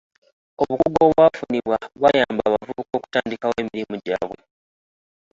Obukugu 0.61 0.97
obwafunibwa 1.07 1.77
bwayamba 1.99 2.41
abavubuka 2.47 2.97
okutandikawo 2.97 3.53
emirimu 3.63 3.95
gyabwe. 4.05 4.39